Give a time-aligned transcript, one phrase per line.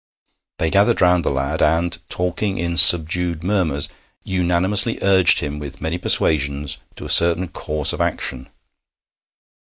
[0.57, 3.87] They gathered round the lad, and, talking in subdued murmurs,
[4.23, 8.49] unanimously urged him with many persuasions to a certain course of action.